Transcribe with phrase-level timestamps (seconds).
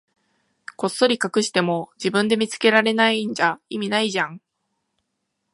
[0.77, 4.41] こっそり隠しても、自分で見つけられないんじゃ意味ないじゃん。